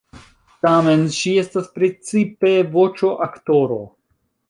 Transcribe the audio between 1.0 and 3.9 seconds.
ŝi estas precipe voĉoaktoro.